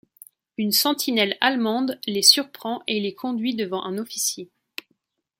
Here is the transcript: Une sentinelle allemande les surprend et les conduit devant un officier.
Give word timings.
Une 0.57 0.71
sentinelle 0.71 1.37
allemande 1.41 1.99
les 2.07 2.23
surprend 2.23 2.81
et 2.87 2.99
les 2.99 3.13
conduit 3.13 3.53
devant 3.53 3.83
un 3.83 3.99
officier. 3.99 4.49